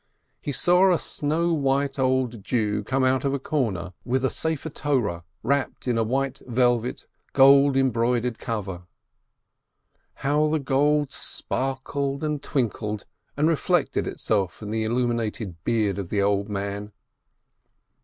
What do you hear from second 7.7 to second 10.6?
embroidered cover. How the